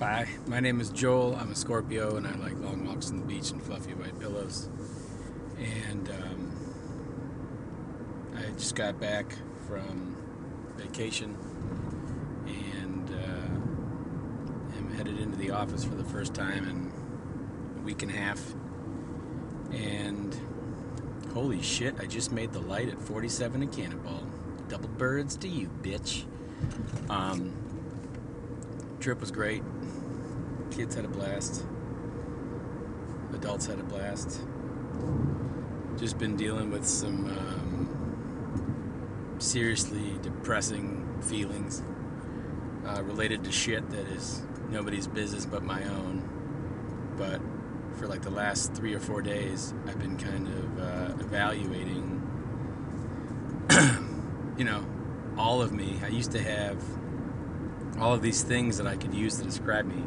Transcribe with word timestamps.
Hi, 0.00 0.26
my 0.46 0.60
name 0.60 0.80
is 0.80 0.88
Joel. 0.88 1.36
I'm 1.36 1.52
a 1.52 1.54
Scorpio 1.54 2.16
and 2.16 2.26
I 2.26 2.34
like 2.36 2.58
long 2.58 2.86
walks 2.86 3.10
on 3.10 3.18
the 3.18 3.26
beach 3.26 3.50
and 3.50 3.62
fluffy 3.62 3.92
white 3.92 4.18
pillows. 4.18 4.70
And 5.58 6.08
um, 6.08 6.52
I 8.34 8.44
just 8.52 8.74
got 8.74 8.98
back 8.98 9.36
from 9.68 10.16
vacation 10.78 11.36
and 12.46 13.10
uh, 13.10 14.78
am 14.78 14.90
headed 14.96 15.20
into 15.20 15.36
the 15.36 15.50
office 15.50 15.84
for 15.84 15.96
the 15.96 16.04
first 16.04 16.32
time 16.32 16.66
in 16.66 16.90
a 17.78 17.82
week 17.84 18.02
and 18.02 18.10
a 18.10 18.16
half. 18.16 18.42
And 19.70 20.34
holy 21.34 21.60
shit, 21.60 21.96
I 22.00 22.06
just 22.06 22.32
made 22.32 22.54
the 22.54 22.60
light 22.60 22.88
at 22.88 22.98
47 22.98 23.64
and 23.64 23.70
Cannonball. 23.70 24.26
Double 24.66 24.88
birds 24.88 25.36
to 25.36 25.48
you, 25.48 25.68
bitch. 25.82 26.24
Um, 27.10 27.69
trip 29.00 29.20
was 29.20 29.30
great. 29.30 29.62
Kids 30.70 30.94
had 30.94 31.06
a 31.06 31.08
blast. 31.08 31.64
Adults 33.32 33.66
had 33.66 33.80
a 33.80 33.82
blast. 33.82 34.42
Just 35.98 36.18
been 36.18 36.36
dealing 36.36 36.70
with 36.70 36.84
some 36.84 37.24
um, 37.26 37.88
seriously 39.38 40.18
depressing 40.20 41.18
feelings 41.22 41.82
uh, 42.86 43.02
related 43.02 43.42
to 43.44 43.52
shit 43.52 43.88
that 43.90 44.06
is 44.08 44.42
nobody's 44.68 45.06
business 45.06 45.46
but 45.46 45.62
my 45.62 45.82
own. 45.84 46.28
But 47.16 47.40
for 47.98 48.06
like 48.06 48.20
the 48.20 48.30
last 48.30 48.74
three 48.74 48.92
or 48.94 49.00
four 49.00 49.22
days, 49.22 49.72
I've 49.86 49.98
been 49.98 50.18
kind 50.18 50.46
of 50.46 50.78
uh, 50.78 51.14
evaluating, 51.24 52.20
you 54.58 54.64
know, 54.64 54.84
all 55.38 55.62
of 55.62 55.72
me. 55.72 55.98
I 56.04 56.08
used 56.08 56.32
to 56.32 56.42
have 56.42 56.84
all 57.98 58.14
of 58.14 58.22
these 58.22 58.42
things 58.42 58.78
that 58.78 58.86
I 58.86 58.96
could 58.96 59.14
use 59.14 59.36
to 59.38 59.44
describe 59.44 59.86
me, 59.86 60.02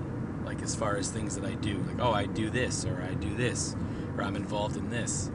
like 0.45 0.61
as 0.61 0.75
far 0.75 0.97
as 0.97 1.09
things 1.09 1.35
that 1.35 1.45
I 1.45 1.55
do, 1.55 1.77
like, 1.87 1.99
oh, 1.99 2.11
I 2.11 2.25
do 2.25 2.49
this, 2.49 2.85
or 2.85 3.01
I 3.01 3.13
do 3.13 3.35
this, 3.35 3.75
or 4.17 4.23
I'm 4.23 4.35
involved 4.35 4.77
in 4.77 4.89
this. 4.89 5.31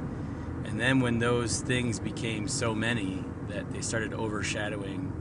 And 0.65 0.81
then 0.81 1.01
when 1.01 1.19
those 1.19 1.61
things 1.61 1.99
became 1.99 2.49
so 2.49 2.75
many 2.75 3.25
that 3.49 3.71
they 3.71 3.81
started 3.81 4.13
overshadowing 4.13 5.13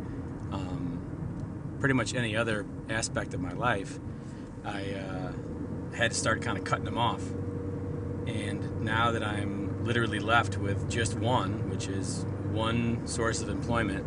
um, 0.52 1.78
pretty 1.80 1.94
much 1.94 2.14
any 2.14 2.36
other 2.36 2.66
aspect 2.89 3.33
of 3.33 3.39
my 3.39 3.53
life, 3.53 4.00
I 4.66 4.92
uh, 4.92 5.31
had 5.95 6.11
to 6.11 6.17
start 6.17 6.42
kind 6.42 6.58
of 6.58 6.64
cutting 6.64 6.86
them 6.86 6.98
off. 6.98 7.22
And 8.28 8.81
now 8.81 9.11
that 9.11 9.23
I'm 9.23 9.86
literally 9.86 10.20
left 10.20 10.58
with 10.58 10.89
just 10.89 11.16
one, 11.16 11.70
which 11.70 11.88
is 11.88 12.25
one 12.52 13.08
source 13.08 13.42
of 13.42 13.48
employment, 13.48 14.05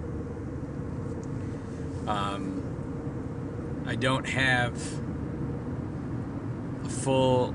um, 2.06 2.69
I 3.90 3.96
don't 3.96 4.24
have 4.28 4.72
a 6.84 6.88
full 6.88 7.52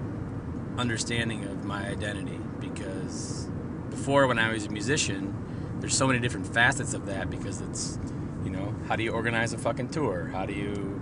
understanding 0.77 1.45
of 1.45 1.63
my 1.63 1.87
identity 1.87 2.37
because 2.59 3.47
before, 3.89 4.27
when 4.27 4.37
I 4.37 4.51
was 4.51 4.65
a 4.65 4.69
musician, 4.69 5.33
there's 5.79 5.95
so 5.95 6.05
many 6.05 6.19
different 6.19 6.53
facets 6.53 6.93
of 6.93 7.05
that 7.05 7.29
because 7.29 7.61
it's, 7.61 7.97
you 8.43 8.49
know, 8.49 8.75
how 8.89 8.97
do 8.97 9.03
you 9.03 9.11
organize 9.11 9.53
a 9.53 9.57
fucking 9.57 9.91
tour? 9.91 10.25
How 10.25 10.45
do 10.45 10.51
you 10.51 11.01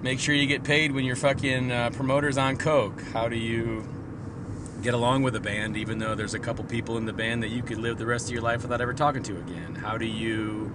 make 0.00 0.18
sure 0.18 0.34
you 0.34 0.46
get 0.46 0.64
paid 0.64 0.92
when 0.92 1.04
your 1.04 1.16
fucking 1.16 1.70
uh, 1.70 1.90
promoter's 1.90 2.38
on 2.38 2.56
coke? 2.56 3.02
How 3.12 3.28
do 3.28 3.36
you 3.36 3.86
get 4.80 4.94
along 4.94 5.24
with 5.24 5.36
a 5.36 5.40
band 5.40 5.76
even 5.76 5.98
though 5.98 6.14
there's 6.14 6.32
a 6.32 6.38
couple 6.38 6.64
people 6.64 6.96
in 6.96 7.04
the 7.04 7.12
band 7.12 7.42
that 7.42 7.50
you 7.50 7.62
could 7.62 7.76
live 7.76 7.98
the 7.98 8.06
rest 8.06 8.28
of 8.28 8.32
your 8.32 8.42
life 8.42 8.62
without 8.62 8.80
ever 8.80 8.94
talking 8.94 9.22
to 9.24 9.36
again? 9.36 9.74
How 9.74 9.98
do 9.98 10.06
you 10.06 10.74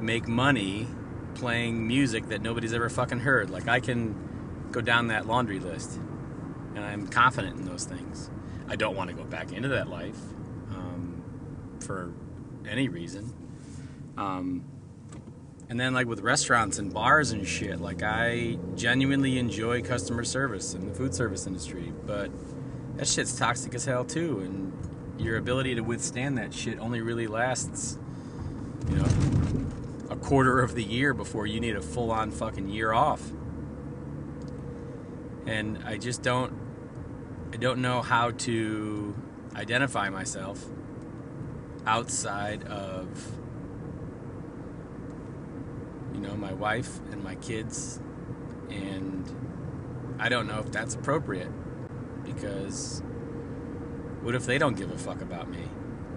make 0.00 0.26
money 0.26 0.88
playing 1.36 1.86
music 1.86 2.28
that 2.28 2.42
nobody's 2.42 2.72
ever 2.72 2.88
fucking 2.88 3.20
heard? 3.20 3.50
Like 3.50 3.68
I 3.68 3.80
can 3.80 4.68
go 4.72 4.80
down 4.80 5.08
that 5.08 5.26
laundry 5.26 5.60
list 5.60 6.00
and 6.74 6.84
I'm 6.84 7.06
confident 7.06 7.58
in 7.58 7.64
those 7.64 7.84
things. 7.84 8.30
I 8.68 8.76
don't 8.76 8.96
want 8.96 9.10
to 9.10 9.16
go 9.16 9.24
back 9.24 9.52
into 9.52 9.68
that 9.68 9.88
life 9.88 10.18
um, 10.70 11.22
for 11.80 12.12
any 12.68 12.88
reason. 12.88 13.32
Um, 14.16 14.64
and 15.68 15.80
then, 15.80 15.94
like 15.94 16.06
with 16.06 16.20
restaurants 16.20 16.78
and 16.78 16.92
bars 16.92 17.32
and 17.32 17.46
shit, 17.46 17.80
like 17.80 18.02
I 18.02 18.58
genuinely 18.76 19.38
enjoy 19.38 19.82
customer 19.82 20.22
service 20.24 20.74
in 20.74 20.86
the 20.86 20.94
food 20.94 21.14
service 21.14 21.46
industry, 21.46 21.92
but 22.06 22.30
that 22.96 23.08
shit's 23.08 23.36
toxic 23.36 23.74
as 23.74 23.84
hell 23.84 24.04
too. 24.04 24.40
And 24.40 24.72
your 25.20 25.38
ability 25.38 25.74
to 25.74 25.80
withstand 25.80 26.38
that 26.38 26.54
shit 26.54 26.78
only 26.78 27.00
really 27.00 27.26
lasts, 27.26 27.98
you 28.90 28.96
know, 28.96 29.06
quarter 30.22 30.60
of 30.60 30.74
the 30.74 30.82
year 30.82 31.14
before 31.14 31.46
you 31.46 31.60
need 31.60 31.76
a 31.76 31.82
full 31.82 32.10
on 32.10 32.30
fucking 32.30 32.68
year 32.68 32.92
off. 32.92 33.30
And 35.46 35.78
I 35.84 35.96
just 35.96 36.22
don't 36.22 36.52
I 37.52 37.56
don't 37.56 37.80
know 37.80 38.02
how 38.02 38.32
to 38.32 39.14
identify 39.54 40.10
myself 40.10 40.64
outside 41.86 42.64
of 42.64 43.32
you 46.12 46.20
know 46.20 46.36
my 46.36 46.52
wife 46.52 46.98
and 47.12 47.22
my 47.22 47.36
kids 47.36 48.00
and 48.68 49.24
I 50.18 50.28
don't 50.28 50.46
know 50.46 50.58
if 50.58 50.72
that's 50.72 50.94
appropriate 50.94 51.50
because 52.24 53.02
what 54.22 54.34
if 54.34 54.44
they 54.44 54.58
don't 54.58 54.76
give 54.76 54.90
a 54.90 54.98
fuck 54.98 55.20
about 55.20 55.48
me? 55.48 55.68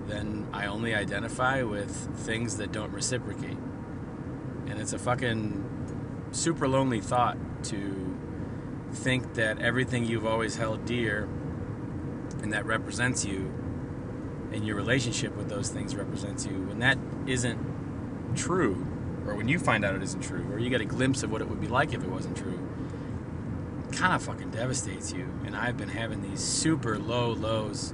Then 0.08 0.48
I 0.52 0.66
only 0.66 0.96
identify 0.96 1.62
with 1.62 1.92
things 2.26 2.58
that 2.58 2.72
don't 2.72 2.92
reciprocate. 2.92 3.58
And 4.70 4.80
it's 4.80 4.94
a 4.94 5.00
fucking 5.00 6.28
super 6.32 6.68
lonely 6.68 7.02
thought 7.02 7.38
to 7.66 8.18
think 8.94 9.34
that 9.36 9.60
everything 9.60 10.06
you've 10.06 10.26
always 10.26 10.56
held 10.56 10.86
dear 10.86 11.28
and 12.42 12.54
that 12.54 12.66
represents 12.66 13.26
you 13.26 13.54
and 14.52 14.66
your 14.66 14.76
relationship 14.76 15.36
with 15.36 15.50
those 15.50 15.70
things 15.70 15.96
represents 15.96 16.46
you. 16.46 16.54
When 16.54 16.80
that 16.80 16.98
isn't 17.28 18.36
true 18.36 18.86
or 19.28 19.36
when 19.36 19.48
you 19.48 19.60
find 19.60 19.84
out 19.84 19.96
it 19.96 20.04
isn't 20.04 20.22
true 20.22 20.48
or 20.52 20.60
you 20.60 20.70
get 20.70 20.82
a 20.82 20.86
glimpse 20.86 21.24
of 21.24 21.32
what 21.32 21.42
it 21.42 21.50
would 21.50 21.62
be 21.62 21.68
like 21.68 21.94
if 21.94 22.04
it 22.04 22.10
wasn't 22.10 22.38
true 22.38 22.60
kind 23.92 24.14
of 24.14 24.22
fucking 24.22 24.52
devastates 24.52 25.12
you. 25.12 25.28
And 25.46 25.56
i've 25.56 25.78
been 25.78 25.90
having 25.90 26.22
these 26.22 26.40
super 26.40 26.98
low 26.98 27.32
lows 27.32 27.94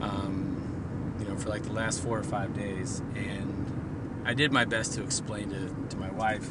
um, 0.00 1.16
you 1.18 1.26
know 1.26 1.36
for 1.36 1.48
like 1.48 1.62
the 1.62 1.72
last 1.72 2.00
four 2.02 2.18
or 2.18 2.24
five 2.24 2.54
days. 2.54 3.00
And 3.14 3.53
i 4.24 4.34
did 4.34 4.52
my 4.52 4.64
best 4.64 4.92
to 4.94 5.02
explain 5.02 5.50
to, 5.50 5.88
to 5.88 5.96
my 5.96 6.10
wife 6.12 6.48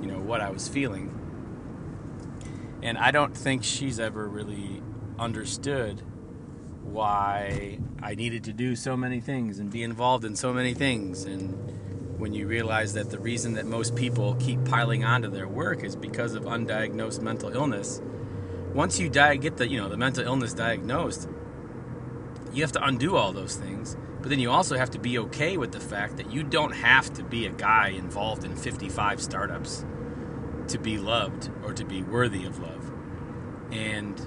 you 0.00 0.06
know 0.06 0.18
what 0.18 0.40
i 0.40 0.50
was 0.50 0.68
feeling 0.68 1.16
and 2.86 2.98
I 2.98 3.10
don't 3.10 3.36
think 3.36 3.64
she's 3.64 3.98
ever 3.98 4.28
really 4.28 4.80
understood 5.18 6.02
why 6.82 7.78
I 8.00 8.14
needed 8.14 8.44
to 8.44 8.52
do 8.52 8.76
so 8.76 8.96
many 8.96 9.18
things 9.18 9.58
and 9.58 9.70
be 9.70 9.82
involved 9.82 10.24
in 10.24 10.36
so 10.36 10.52
many 10.52 10.72
things. 10.72 11.24
And 11.24 12.20
when 12.20 12.32
you 12.32 12.46
realize 12.46 12.92
that 12.94 13.10
the 13.10 13.18
reason 13.18 13.54
that 13.54 13.66
most 13.66 13.96
people 13.96 14.36
keep 14.36 14.64
piling 14.66 15.04
onto 15.04 15.28
their 15.28 15.48
work 15.48 15.82
is 15.82 15.96
because 15.96 16.34
of 16.34 16.44
undiagnosed 16.44 17.20
mental 17.22 17.50
illness, 17.50 18.00
once 18.72 19.00
you 19.00 19.08
get 19.08 19.56
the 19.56 19.66
you 19.66 19.80
know 19.80 19.88
the 19.88 19.96
mental 19.96 20.24
illness 20.24 20.52
diagnosed, 20.52 21.28
you 22.56 22.62
have 22.62 22.72
to 22.72 22.84
undo 22.84 23.16
all 23.16 23.32
those 23.32 23.54
things. 23.54 23.96
But 24.20 24.30
then 24.30 24.38
you 24.38 24.50
also 24.50 24.78
have 24.78 24.90
to 24.92 24.98
be 24.98 25.18
okay 25.18 25.56
with 25.58 25.72
the 25.72 25.80
fact 25.80 26.16
that 26.16 26.32
you 26.32 26.42
don't 26.42 26.72
have 26.72 27.12
to 27.14 27.22
be 27.22 27.46
a 27.46 27.52
guy 27.52 27.88
involved 27.88 28.44
in 28.44 28.56
55 28.56 29.20
startups 29.20 29.84
to 30.68 30.78
be 30.78 30.96
loved 30.96 31.50
or 31.62 31.74
to 31.74 31.84
be 31.84 32.02
worthy 32.02 32.44
of 32.46 32.58
love. 32.58 32.90
And 33.70 34.18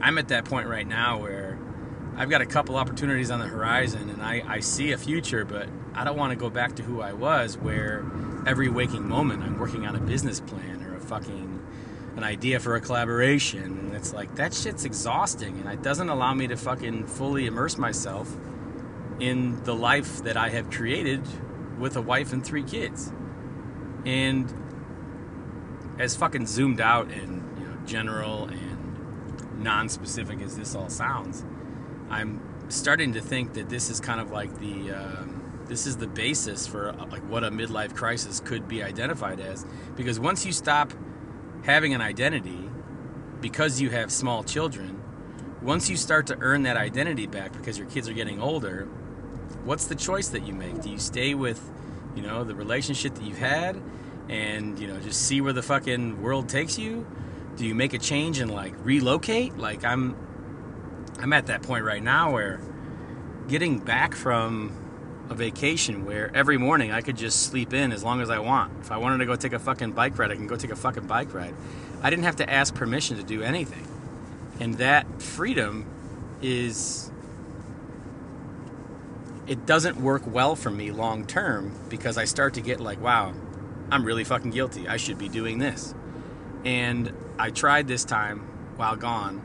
I'm 0.00 0.18
at 0.18 0.28
that 0.28 0.44
point 0.44 0.68
right 0.68 0.86
now 0.86 1.20
where 1.20 1.58
I've 2.14 2.28
got 2.28 2.42
a 2.42 2.46
couple 2.46 2.76
opportunities 2.76 3.30
on 3.30 3.40
the 3.40 3.46
horizon 3.46 4.10
and 4.10 4.22
I, 4.22 4.42
I 4.46 4.60
see 4.60 4.92
a 4.92 4.98
future, 4.98 5.46
but 5.46 5.68
I 5.94 6.04
don't 6.04 6.18
want 6.18 6.30
to 6.30 6.36
go 6.36 6.50
back 6.50 6.76
to 6.76 6.82
who 6.82 7.00
I 7.00 7.14
was 7.14 7.56
where 7.56 8.04
every 8.46 8.68
waking 8.68 9.08
moment 9.08 9.42
I'm 9.42 9.58
working 9.58 9.86
on 9.86 9.96
a 9.96 10.00
business 10.00 10.40
plan 10.40 10.84
or 10.84 10.94
a 10.96 11.00
fucking 11.00 11.61
an 12.16 12.24
idea 12.24 12.60
for 12.60 12.76
a 12.76 12.80
collaboration. 12.80 13.62
And 13.62 13.94
it's 13.94 14.12
like 14.12 14.34
that 14.36 14.52
shit's 14.54 14.84
exhausting. 14.84 15.58
And 15.60 15.68
it 15.68 15.82
doesn't 15.82 16.08
allow 16.08 16.34
me 16.34 16.46
to 16.48 16.56
fucking 16.56 17.06
fully 17.06 17.46
immerse 17.46 17.78
myself 17.78 18.36
in 19.20 19.62
the 19.64 19.74
life 19.74 20.22
that 20.24 20.36
I 20.36 20.48
have 20.50 20.70
created 20.70 21.22
with 21.78 21.96
a 21.96 22.02
wife 22.02 22.32
and 22.32 22.44
three 22.44 22.64
kids. 22.64 23.12
And 24.04 24.52
as 25.98 26.16
fucking 26.16 26.46
zoomed 26.46 26.80
out 26.80 27.10
and 27.10 27.58
you 27.58 27.66
know 27.66 27.76
general 27.86 28.44
and 28.44 29.62
non-specific 29.62 30.40
as 30.40 30.56
this 30.56 30.74
all 30.74 30.88
sounds, 30.88 31.44
I'm 32.10 32.40
starting 32.68 33.12
to 33.12 33.20
think 33.20 33.54
that 33.54 33.68
this 33.68 33.90
is 33.90 34.00
kind 34.00 34.20
of 34.20 34.30
like 34.30 34.58
the 34.58 34.92
um, 34.92 35.42
this 35.66 35.86
is 35.86 35.96
the 35.96 36.06
basis 36.06 36.66
for 36.66 36.90
uh, 36.90 37.06
like 37.06 37.22
what 37.28 37.44
a 37.44 37.50
midlife 37.50 37.94
crisis 37.94 38.40
could 38.40 38.66
be 38.68 38.82
identified 38.82 39.40
as. 39.40 39.64
Because 39.96 40.18
once 40.18 40.44
you 40.44 40.52
stop 40.52 40.92
having 41.62 41.94
an 41.94 42.00
identity 42.00 42.68
because 43.40 43.80
you 43.80 43.90
have 43.90 44.10
small 44.10 44.42
children 44.42 45.00
once 45.60 45.88
you 45.88 45.96
start 45.96 46.26
to 46.26 46.36
earn 46.40 46.62
that 46.64 46.76
identity 46.76 47.26
back 47.26 47.52
because 47.52 47.78
your 47.78 47.86
kids 47.88 48.08
are 48.08 48.12
getting 48.12 48.40
older 48.40 48.84
what's 49.64 49.86
the 49.86 49.94
choice 49.94 50.28
that 50.28 50.46
you 50.46 50.52
make 50.52 50.80
do 50.82 50.90
you 50.90 50.98
stay 50.98 51.34
with 51.34 51.70
you 52.16 52.22
know 52.22 52.44
the 52.44 52.54
relationship 52.54 53.14
that 53.14 53.24
you've 53.24 53.38
had 53.38 53.80
and 54.28 54.78
you 54.78 54.86
know 54.86 54.98
just 55.00 55.22
see 55.26 55.40
where 55.40 55.52
the 55.52 55.62
fucking 55.62 56.20
world 56.20 56.48
takes 56.48 56.78
you 56.78 57.06
do 57.56 57.66
you 57.66 57.74
make 57.74 57.92
a 57.92 57.98
change 57.98 58.38
and 58.38 58.50
like 58.50 58.74
relocate? 58.84 59.56
Like 59.58 59.84
I'm 59.84 60.16
I'm 61.18 61.32
at 61.32 61.46
that 61.46 61.62
point 61.62 61.84
right 61.84 62.02
now 62.02 62.32
where 62.32 62.60
getting 63.48 63.78
back 63.78 64.14
from 64.14 64.72
a 65.32 65.34
vacation 65.34 66.04
where 66.04 66.30
every 66.34 66.58
morning 66.58 66.92
I 66.92 67.00
could 67.00 67.16
just 67.16 67.44
sleep 67.44 67.72
in 67.72 67.90
as 67.90 68.04
long 68.04 68.20
as 68.20 68.30
I 68.30 68.38
want. 68.38 68.72
If 68.80 68.92
I 68.92 68.98
wanted 68.98 69.18
to 69.18 69.26
go 69.26 69.34
take 69.34 69.54
a 69.54 69.58
fucking 69.58 69.92
bike 69.92 70.16
ride, 70.18 70.30
I 70.30 70.36
can 70.36 70.46
go 70.46 70.56
take 70.56 70.70
a 70.70 70.76
fucking 70.76 71.06
bike 71.06 71.34
ride. 71.34 71.54
I 72.02 72.10
didn't 72.10 72.24
have 72.24 72.36
to 72.36 72.48
ask 72.48 72.74
permission 72.74 73.16
to 73.16 73.22
do 73.22 73.42
anything. 73.42 73.86
And 74.60 74.74
that 74.74 75.22
freedom 75.22 75.86
is 76.42 77.10
it 79.46 79.66
doesn't 79.66 79.96
work 79.96 80.22
well 80.26 80.54
for 80.54 80.70
me 80.70 80.92
long 80.92 81.26
term 81.26 81.72
because 81.88 82.16
I 82.16 82.26
start 82.26 82.54
to 82.54 82.60
get 82.60 82.78
like, 82.78 83.00
wow, 83.00 83.32
I'm 83.90 84.04
really 84.04 84.24
fucking 84.24 84.50
guilty. 84.50 84.86
I 84.86 84.98
should 84.98 85.18
be 85.18 85.28
doing 85.28 85.58
this. 85.58 85.94
And 86.64 87.12
I 87.38 87.50
tried 87.50 87.88
this 87.88 88.04
time 88.04 88.40
while 88.76 88.96
gone 88.96 89.42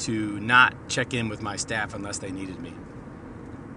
to 0.00 0.38
not 0.40 0.88
check 0.88 1.12
in 1.12 1.28
with 1.28 1.42
my 1.42 1.56
staff 1.56 1.94
unless 1.94 2.18
they 2.18 2.30
needed 2.30 2.60
me. 2.60 2.72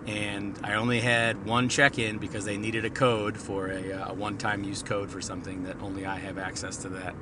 And 0.07 0.57
I 0.63 0.75
only 0.75 1.01
had 1.01 1.45
one 1.45 1.67
check 1.67 1.99
in 1.99 2.17
because 2.17 2.45
they 2.45 2.55
needed 2.57 2.85
a 2.85 2.89
code 2.89 3.37
for 3.37 3.67
a, 3.67 3.91
uh, 3.91 4.11
a 4.11 4.13
one 4.13 4.37
time 4.37 4.63
use 4.63 4.81
code 4.81 5.11
for 5.11 5.19
something 5.19 5.63
that 5.63 5.81
only 5.81 6.05
I 6.05 6.17
have 6.17 6.37
access 6.37 6.77
to 6.77 6.89
that 6.89 7.13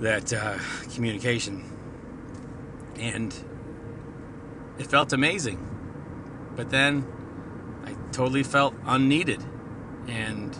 that 0.00 0.32
uh, 0.32 0.56
communication. 0.94 1.64
And 2.96 3.34
it 4.78 4.86
felt 4.86 5.12
amazing. 5.12 5.64
But 6.54 6.70
then 6.70 7.04
I 7.84 7.94
totally 8.12 8.44
felt 8.44 8.74
unneeded. 8.86 9.44
And 10.06 10.56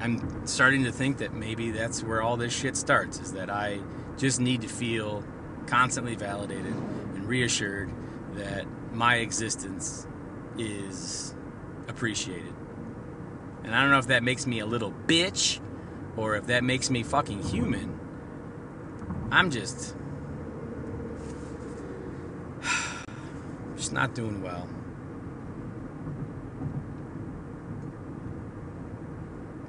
I'm 0.00 0.46
starting 0.46 0.84
to 0.84 0.92
think 0.92 1.18
that 1.18 1.34
maybe 1.34 1.70
that's 1.70 2.02
where 2.02 2.22
all 2.22 2.38
this 2.38 2.54
shit 2.54 2.74
starts 2.74 3.20
is 3.20 3.34
that 3.34 3.50
I 3.50 3.80
just 4.16 4.40
need 4.40 4.62
to 4.62 4.68
feel 4.68 5.22
constantly 5.66 6.14
validated 6.14 6.72
and 6.72 7.26
reassured 7.26 7.90
that 8.36 8.66
my 8.94 9.16
existence 9.16 10.06
is 10.58 11.34
appreciated. 11.88 12.54
And 13.64 13.74
I 13.74 13.80
don't 13.80 13.90
know 13.90 13.98
if 13.98 14.06
that 14.08 14.22
makes 14.22 14.46
me 14.46 14.60
a 14.60 14.66
little 14.66 14.92
bitch 15.06 15.60
or 16.16 16.36
if 16.36 16.46
that 16.46 16.64
makes 16.64 16.90
me 16.90 17.02
fucking 17.02 17.42
human. 17.42 17.98
I'm 19.30 19.50
just 19.50 19.96
just 23.76 23.92
not 23.92 24.14
doing 24.14 24.42
well. 24.42 24.68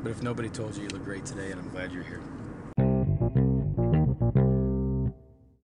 But 0.03 0.11
if 0.11 0.21
nobody 0.21 0.49
told 0.49 0.75
you 0.75 0.83
you 0.83 0.89
look 0.89 1.03
great 1.03 1.25
today, 1.25 1.49
and 1.49 1.59
I'm 1.59 1.69
glad 1.69 1.91
you're 1.91 2.03
here. 2.03 2.21